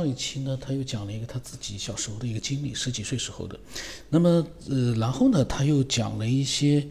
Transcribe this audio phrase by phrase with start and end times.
[0.00, 3.60] 上一期呢，他又讲了一个他自己小时候的一个经历，十几岁时候的。
[4.08, 6.88] 那么，呃，然后呢，他又讲了一些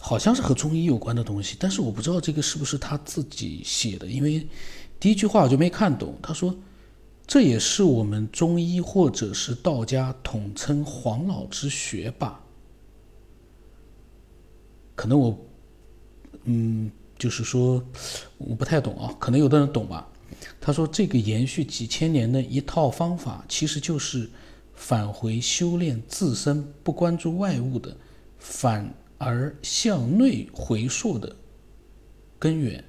[0.00, 4.48] 好像是和中医有关的东西，但是我不知道这个是不是他自己写的，因为
[4.98, 6.18] 第一句话我就没看懂。
[6.22, 6.56] 他说，
[7.26, 12.40] 这也是我们中医或者是道家统称黄老之学吧？
[14.94, 15.38] 可能我，
[16.44, 17.84] 嗯，就是说
[18.38, 20.08] 我不太懂啊，可能有的人懂吧。
[20.60, 24.28] 他说：“这个延续几千年的一套方法，其实就是
[24.74, 27.96] 返回修炼自身，不关注外物的，
[28.38, 31.36] 反而向内回溯的
[32.38, 32.82] 根源。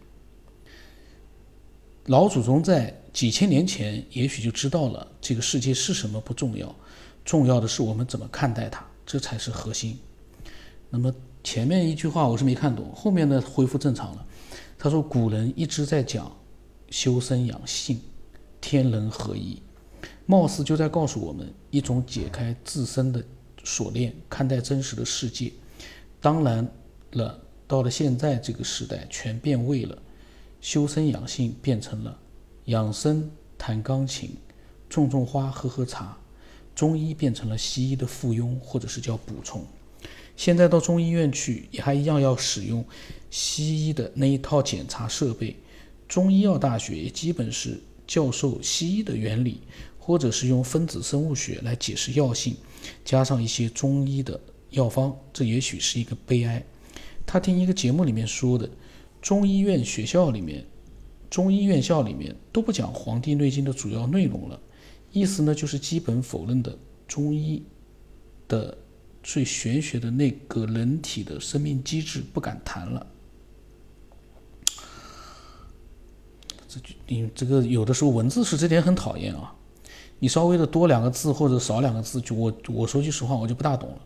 [2.06, 6.76] 老祖宗在几千年前，也许就知道了这个世界是什么不重要，
[7.24, 10.00] 重要的是我们怎么看待它，这才是核心。
[10.90, 14.26] 那么前面一句话我是没看懂，后面呢恢复正常了。
[14.80, 16.36] 他说古人一直在讲。”
[16.90, 18.00] 修身养性，
[18.62, 19.62] 天人合一，
[20.26, 23.24] 貌似就在告诉我们一种解开自身的
[23.64, 25.52] 锁链，看待真实的世界。
[26.22, 26.68] 当然
[27.12, 29.98] 了，到了现在这个时代，全变味了，
[30.62, 32.18] 修身养性变成了
[32.66, 34.32] 养生弹钢琴，
[34.90, 36.18] 种种花喝喝茶，
[36.74, 39.66] 中医变成了西医的附庸或者是叫补充。
[40.36, 42.86] 现在到中医院去，也还一样要使用
[43.30, 45.58] 西医的那一套检查设备。
[46.08, 49.60] 中医药大学也基本是教授西医的原理，
[50.00, 52.56] 或者是用分子生物学来解释药性，
[53.04, 56.64] 加上一些中医的药方，这也许是一个悲哀。
[57.26, 58.70] 他听一个节目里面说的，
[59.22, 60.66] 中医院学校里面，
[61.30, 64.58] 中医院校里面都不讲《黄帝内经》的主要内容了，
[65.12, 67.62] 意思呢就是基本否认的中医
[68.48, 68.78] 的
[69.22, 73.06] 最玄学的那个人体的生命机制不敢谈了。
[76.68, 79.56] 这你这个有的时候文字是这点很讨厌啊，
[80.20, 83.98] 你稍微的多两个字或者少两个字，就我我说句实话，我就不大懂了。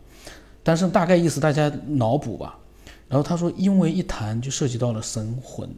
[0.62, 2.58] 但是大概意思大家脑补吧。
[3.08, 5.68] 然后他说，因为一谈就涉及到了神魂，《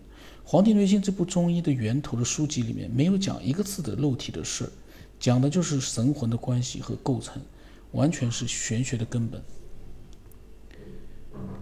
[0.45, 4.71] 黄帝内经》这部中医的源头的书籍里面没有讲一个字的肉体的事，
[5.19, 7.43] 讲的就是神魂的关系和构成，
[7.93, 9.43] 完全是玄学的根本。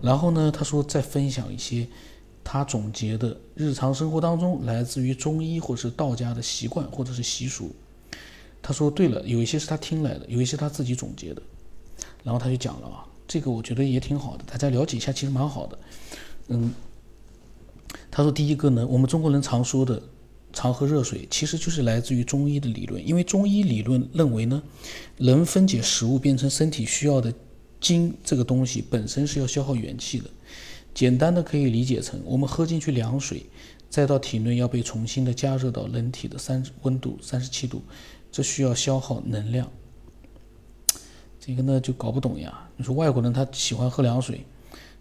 [0.03, 1.87] 然后呢，他说再分享一些。
[2.45, 7.75] 他总结的日常生活当中来自于中医或者是道家的习惯或者是习俗。
[8.61, 11.43] 他说：“对了，有一些是他听来的，有一些他自己总结的。”
[12.23, 15.79] 然后他就讲了啊，这个我觉得也挺好的，大家了解一下其实蛮好的。
[16.49, 16.73] 嗯，
[18.11, 20.01] 他说第一个呢，我们中国人常说的
[20.53, 24.63] 常喝热水，其实就是来自于中医的理论，因为中医理论认为呢，
[25.17, 27.35] 人分解食物变成身体需要的
[27.81, 30.31] 精这个东西本身是要消耗元气的。
[30.95, 33.47] 简单的可以理解成，我们喝进去凉水，
[33.89, 37.83] 再到体内要被重新的加热到人体的三温度三十七度，
[38.31, 39.71] 这需要消耗能量。
[41.41, 42.69] 这个呢就搞不懂呀。
[42.77, 44.45] 你说外国人他喜欢喝凉水，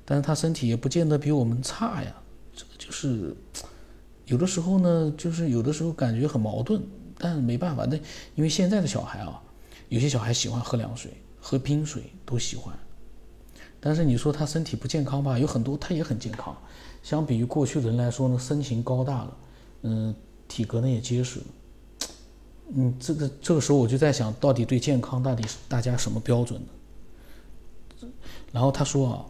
[0.06, 2.16] 但是他身体也不见得比我们差呀。
[2.56, 3.36] 这个就是
[4.26, 6.82] 有的时候呢，就是有的时候感觉很矛盾，
[7.18, 7.96] 但没办法，那
[8.36, 9.42] 因为现在的小孩啊，
[9.90, 12.74] 有些小孩喜欢喝凉水，喝冰水都喜欢。
[13.84, 15.40] 但是你说他身体不健康吧？
[15.40, 16.56] 有很多他也很健康，
[17.02, 19.38] 相比于过去的人来说呢，身形高大了，
[19.82, 20.16] 嗯，
[20.48, 21.46] 体格呢也结实了。
[22.76, 28.08] 嗯，这个这个时候我就在想到底对健康到底是大家什么标准呢？
[28.52, 29.26] 然后他说啊，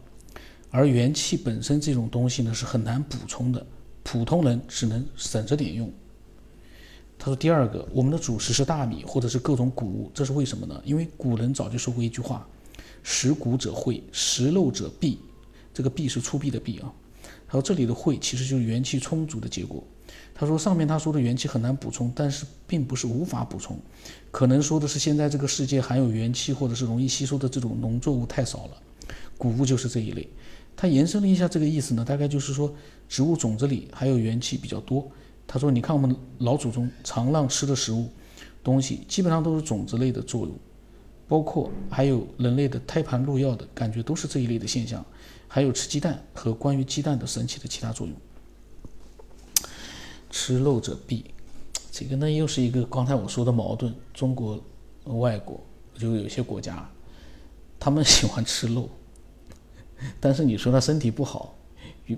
[0.70, 3.66] 而元气本身这种东西呢是很难补充的，
[4.04, 5.90] 普通人只能省着点用。
[7.18, 10.82] 他说第二个，我们的主食是大米或者是各种谷物，这是为什么呢？
[10.84, 12.46] 因为古人早就说过一句话。
[13.04, 15.20] 食谷者会，食肉者弊。
[15.74, 16.92] 这个弊是出闭的闭啊。
[17.48, 19.84] 他说这里的会其实就是元气充足的结果。
[20.34, 23.78] 他说上面他说的元气很难补充，但是并不是无法补充，
[24.32, 28.78] 可能说的是现在这个世界含有元气或者是容易吸收的这种农作物太少了，
[29.38, 30.28] 谷物就是这一类。
[30.76, 32.74] 他延伸了一下这个意思呢，大概就是说
[33.08, 35.08] 植物种子里还有元气比较多。
[35.46, 38.10] 他说你看我们老祖宗常让吃的食物
[38.64, 40.58] 东西，基本上都是种子类的作用。
[41.32, 45.02] 包括还有人类的胎盘入药的感觉，都是这一类的现象。
[45.48, 48.14] 还有吃鸡蛋和关于鸡蛋的神奇的其他作用。
[50.30, 51.24] 吃肉者必，
[51.90, 53.96] 这个呢又是一个刚才我说的矛盾。
[54.14, 54.62] 中国、
[55.06, 55.58] 外国
[55.98, 56.86] 就有些国家，
[57.80, 58.90] 他们喜欢吃肉，
[60.20, 61.56] 但是你说他身体不好，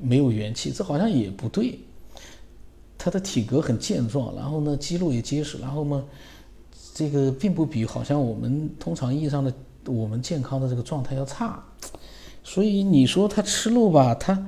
[0.02, 1.78] 没有元气，这好像也不对。
[2.98, 6.04] 他的体格很健壮，然后呢肌肉也结实，然后呢。
[6.94, 9.54] 这个并不比好像我们通常意义上的
[9.86, 11.64] 我们健康的这个状态要差，
[12.44, 14.48] 所以你说他吃肉吧，他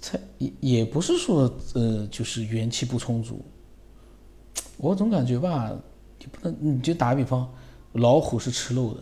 [0.00, 3.44] 他也也不是说呃就是元气不充足，
[4.76, 5.72] 我总感觉吧，
[6.18, 7.52] 你不能，你就打比方，
[7.92, 9.00] 老虎是吃肉的，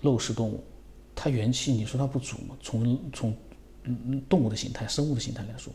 [0.00, 0.62] 肉食动物，
[1.14, 2.56] 它元气，你说它不足吗？
[2.62, 3.36] 从从
[3.82, 5.72] 嗯动物的形态、生物的形态来说，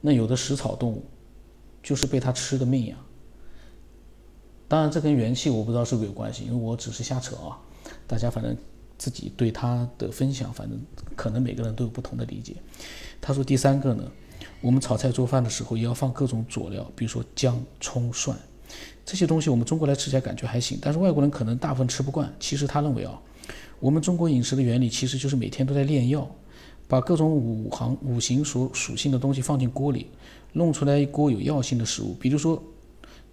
[0.00, 1.04] 那有的食草动物
[1.82, 2.96] 就是被它吃的命呀。
[4.72, 7.60] 当然，这跟元气我不知道是不是有关系，因为我只是瞎扯啊。
[8.06, 8.56] 大家反正
[8.96, 10.80] 自己对它的分享，反正
[11.14, 12.56] 可能每个人都有不同的理解。
[13.20, 14.02] 他说第三个呢，
[14.62, 18.34] 我们炒菜做饭的时候也要放各种佐料，比如说姜、葱、蒜
[19.04, 22.34] 这些东西，我们中国来吃起来感觉还行，但是外国人可能大部分吃不惯。
[22.40, 23.20] 其实他认为啊，
[23.78, 26.26] 我们中国饮食的原理其实就是每天都在炼药，
[26.88, 30.06] 把各种五行五行属属性的东西放进锅里，
[30.54, 32.14] 弄出来一锅有药性的食物。
[32.18, 32.62] 比如说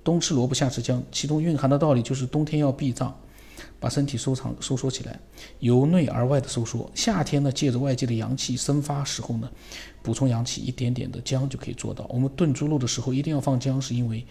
[0.04, 3.16] 冬吃萝卜夏吃姜，其中蕴含的道理就是冬天要避障。
[3.78, 5.18] 把身体收藏收缩起来，
[5.60, 6.90] 由内而外的收缩。
[6.94, 9.50] 夏天呢，借着外界的阳气生发时候呢，
[10.01, 12.06] 补充阳气，一点点的姜就可以做到。
[12.10, 14.25] 我们炖猪肉的时候一定要放姜，是因为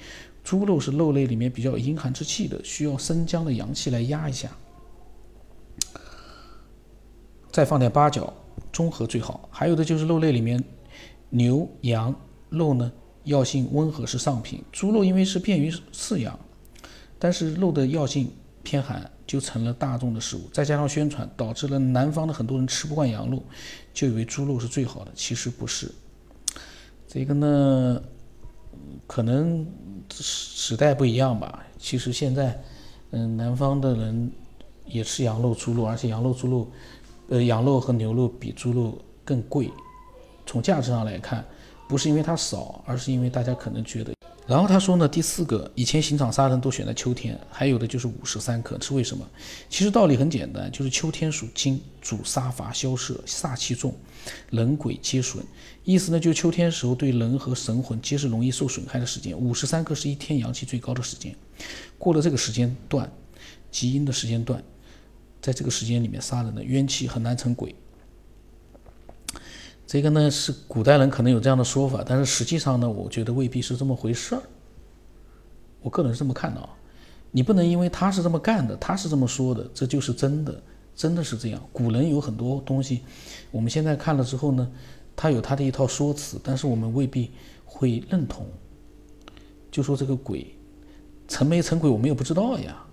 [0.45, 4.51] 猪肉是肉类里面比较阴寒之气的，需要生姜的阳气来压一下。
[7.51, 8.33] 再放点八角，
[8.71, 9.49] 中和最好。
[9.51, 10.63] 还有的就是肉类里面，
[11.31, 12.15] 牛羊
[12.51, 12.93] 肉呢，
[13.29, 14.63] 药性温和是上品。
[14.73, 16.39] 猪肉因为是便于饲养，
[17.19, 18.31] 但是肉的药性
[18.63, 19.11] 偏寒。
[19.29, 23.43] 就成了大众的食物，再加上宣传，导致了南方的很多人吃不惯羊肉，
[23.93, 25.11] 就以为猪肉是最好的。
[25.15, 25.93] 其实不是，
[27.07, 28.03] 这个呢，
[29.07, 29.67] 可能
[30.11, 31.63] 时代不一样吧。
[31.79, 32.59] 其实现在，
[33.11, 34.33] 嗯，南方的人
[34.87, 36.71] 也吃羊肉、猪肉，而且羊肉、猪肉，
[37.29, 39.71] 呃，羊肉和牛肉比猪肉更贵。
[40.47, 41.45] 从价值上来看，
[41.89, 44.13] 不是因为它少，而是因为大家可能觉得。
[44.47, 49.29] 然后他说呢，第四个，以前刑场杀人都选在秋天，还有的就是午时三刻，是为什么？
[49.69, 53.95] 其实道理很简单，就是秋天属金，主杀伐消摄，煞气重，
[54.51, 55.45] 人鬼皆损。
[55.85, 59.39] 意思呢，就是秋天时候对人和神魂皆是容易受损害的时间。
[59.39, 61.37] 午时三刻是一天阳气最高的时间，
[61.99, 63.11] 过了这个时间段，
[63.71, 64.63] 极阴的时间段，
[65.43, 67.75] 在这个时间里面杀人的冤气很难成鬼。
[69.89, 74.43] 这个呢是古代人可能有这样的说法，但是实际上呢，我觉得未必是这么回事儿。
[75.81, 76.69] 我个人是这么看的啊，
[77.31, 80.63] 你不能因为他是这么干的，他是这么说的，这就是真的，
[80.95, 81.63] 真的是这样。
[81.73, 83.01] 古人有很多东西，
[83.51, 84.71] 我们现在看了之后呢，
[85.17, 87.31] 他有他的一套说辞，但是我们未必
[87.65, 88.47] 会认同。
[89.71, 90.55] 就说这个鬼
[91.29, 92.85] 成没成鬼，我们也不知道呀。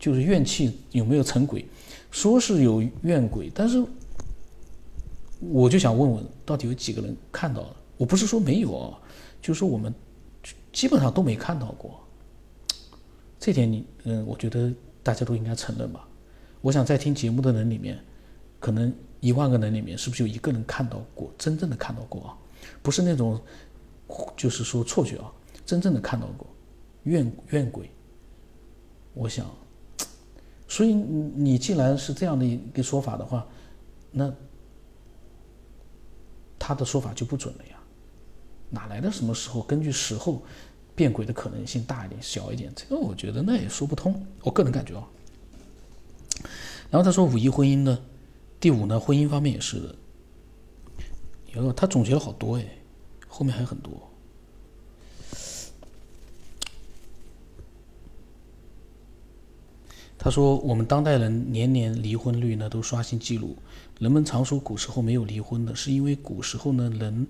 [0.00, 1.64] 就是怨气有没有成鬼，
[2.10, 3.80] 说是有怨鬼，但是。
[5.40, 7.76] 我就想问问，到底有几个人看到了？
[7.96, 8.98] 我不是说没有啊，
[9.40, 9.92] 就是说我们
[10.70, 11.98] 基本上都没看到过。
[13.38, 14.70] 这点你，嗯，我觉得
[15.02, 16.06] 大家都应该承认吧。
[16.60, 17.98] 我想在听节目的人里面，
[18.58, 22.36] 可能一万个人里面，是不是有一个人看到过，真正的看到过啊？
[22.82, 23.40] 不是那种，
[24.36, 25.32] 就是说错觉啊，
[25.64, 26.46] 真正的看到过
[27.04, 27.90] 怨怨鬼。
[29.14, 29.46] 我想，
[30.68, 33.46] 所以你既然是这样的一个说法的话，
[34.10, 34.30] 那。
[36.70, 37.76] 他的说法就不准了呀，
[38.70, 40.40] 哪来的什么时候根据时候
[40.94, 42.72] 变轨的可能性大一点小一点？
[42.76, 45.04] 这个我觉得那也说不通，我个人感觉啊。
[46.88, 47.98] 然后他说五一婚姻呢，
[48.60, 49.96] 第五呢婚姻方面也是的，
[51.54, 52.64] 哟，他总结了好多哎，
[53.26, 54.08] 后面还有很多。
[60.16, 63.56] 他说我们当代人年年离婚率呢都刷新记录。
[64.00, 67.26] 人们常说古时候没有离婚的，是因为古时候呢人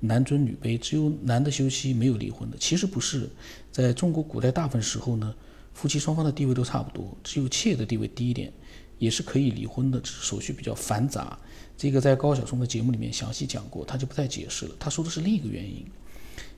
[0.00, 2.56] 男尊女卑，只有男的休妻，没有离婚的。
[2.56, 3.28] 其实不是，
[3.70, 5.34] 在中国古代大部分时候呢，
[5.74, 8.50] 夫妻双方的地位都差不多，只有妾的地位低一点，
[8.98, 11.38] 也是可以离婚的，只是手续比较繁杂。
[11.76, 14.74] 这个在高晓松的节目里面详细讲过，他就不再解释了。
[14.80, 15.84] 他说的是另一个原因，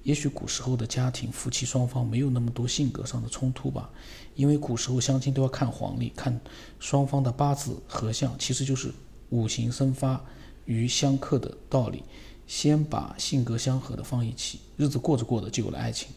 [0.04, 3.90] 也许古时候的家庭夫妻双方没有那么多性格上的冲突吧，
[4.36, 6.40] 因为古时候相亲都要看黄历，看
[6.78, 8.92] 双方的八字合相，其实就是。
[9.32, 10.22] 五行生发
[10.66, 12.04] 与相克的道理，
[12.46, 16.08] 先把性格相合的放一起，日子过着过着就有了爱情。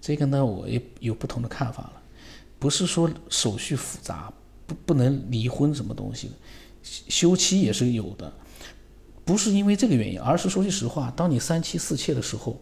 [0.00, 2.02] 这个呢，我也有不同的看法了。
[2.58, 4.32] 不是说手续复杂
[4.66, 6.34] 不不能离婚什么东西的，
[6.82, 8.32] 休妻也是有的。
[9.24, 12.58] 不是因为这个原因，而是说句实话，当你三妻四妾的时候，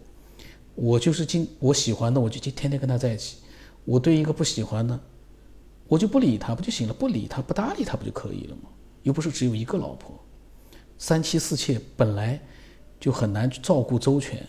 [0.74, 3.36] 我就是今我喜欢的，我就天天跟他在一起。
[3.84, 4.98] 我对一个不喜欢的，
[5.86, 6.92] 我就不理他不就行了？
[6.92, 8.62] 不理他不搭理他不就可以了吗？
[9.06, 10.18] 又不是只有一个老婆，
[10.98, 12.40] 三妻四妾本来
[12.98, 14.44] 就很难照顾周全。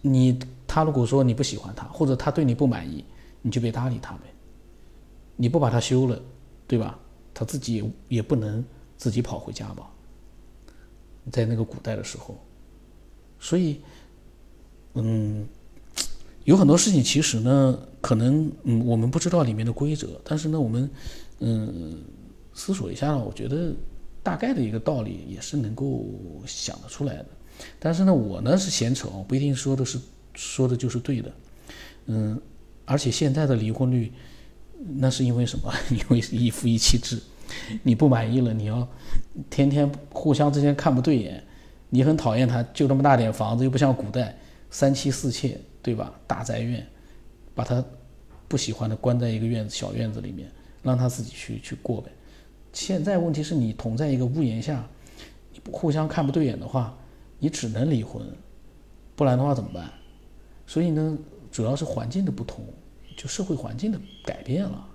[0.00, 3.04] 你他如果说你不喜欢他，或者他对你不满意，
[3.42, 4.22] 你就别搭理他呗。
[5.36, 6.18] 你不把他休了，
[6.66, 6.98] 对吧？
[7.34, 8.64] 他自己也也不能
[8.96, 9.86] 自己跑回家吧。
[11.30, 12.40] 在那个古代的时候，
[13.38, 13.82] 所以，
[14.94, 15.46] 嗯，
[16.44, 20.90] 有很多事情其实呢，可能嗯我们不知道里面的规则，但是呢我们
[21.40, 22.02] 嗯
[22.58, 23.72] 思索一下呢，我觉得
[24.22, 26.04] 大概的一个道理也是能够
[26.46, 27.26] 想得出来的。
[27.78, 29.98] 但是呢我呢是闲扯，不一定说的是
[30.34, 31.32] 说的就是对的，
[32.06, 32.40] 嗯，
[32.84, 34.12] 而且现在的离婚率，
[34.96, 35.72] 那是因为什么？
[35.90, 37.18] 因为一夫一妻制，
[37.82, 38.86] 你不满意了，你要
[39.48, 41.42] 天天互相之间看不对眼，
[41.90, 44.36] 你很讨厌他，就这么大点房子，又不像古代
[44.70, 45.58] 三妻四妾。
[45.80, 46.12] 对吧？
[46.26, 46.86] 大宅院，
[47.54, 47.82] 把他
[48.46, 50.50] 不喜欢的关在一个院子小院子里面，
[50.82, 52.10] 让他自己去去过呗。
[52.72, 54.86] 现在问题是你同在一个屋檐下，
[55.52, 56.96] 你不互相看不对眼的话，
[57.38, 58.22] 你只能离婚，
[59.16, 59.90] 不然的话怎么办？
[60.66, 61.18] 所以呢，
[61.50, 62.64] 主要是环境的不同，
[63.16, 64.88] 就社会环境的改变了。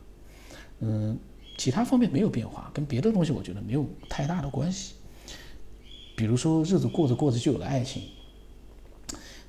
[0.80, 1.18] 嗯，
[1.58, 4.94] 其他方面没有变化，跟别的东西我觉得没有太大的关系。
[6.16, 8.04] 比如说日子过着过着就有了爱情，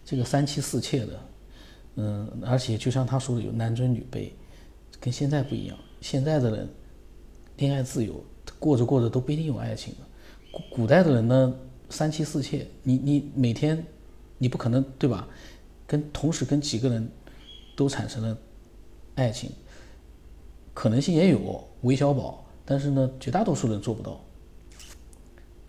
[0.04, 1.20] 这个三妻四妾的。
[1.96, 4.30] 嗯，而且就像他说的，有男尊女卑，
[4.98, 5.76] 跟现在不一样。
[6.00, 6.68] 现在的人
[7.56, 8.22] 恋爱自由，
[8.58, 10.06] 过着过着都不一定有爱情了。
[10.50, 11.54] 古古代的人呢，
[11.90, 13.84] 三妻四妾，你你每天
[14.38, 15.28] 你不可能对吧？
[15.86, 17.08] 跟同时跟几个人
[17.76, 18.36] 都产生了
[19.14, 19.50] 爱情，
[20.72, 24.20] 可能性也有，韦小宝，但是呢，绝大多数人做不到。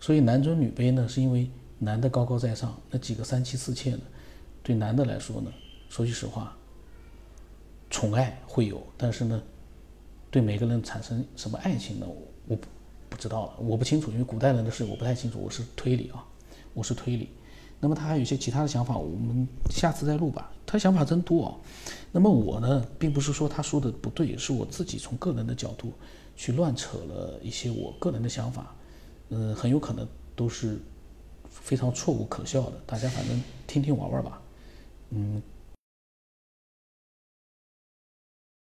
[0.00, 4.00] 所以男尊女卑呢，是因为男的高高在上，那几个三妻四妾呢，
[4.62, 5.52] 对男的来说呢？
[5.88, 6.56] 说句实话，
[7.90, 9.42] 宠爱会有，但是呢，
[10.36, 12.06] 对每个人产生什么爱情呢？
[12.46, 12.66] 我不
[13.08, 16.22] 不知道了，我不清楚，因为古代人的事我不太清楚，我是推理啊，
[16.74, 17.30] 我是推理。
[17.80, 20.52] 那么他还有一些其他的想法，我们下次再录吧。
[20.66, 21.56] 他想法真多啊。
[22.12, 25.90] 那么我呢，并不是说他说的不对，是我自己从个人的角度
[26.36, 28.76] 去乱扯了一些我个人的想法，
[29.30, 30.78] 嗯，很有可能都是
[31.48, 32.72] 非常错误可笑的。
[32.84, 34.42] 大家反正听听玩玩吧，
[35.08, 35.40] 嗯。